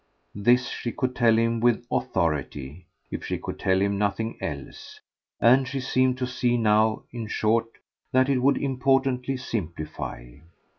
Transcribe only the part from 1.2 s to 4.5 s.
him with authority, if she could tell him nothing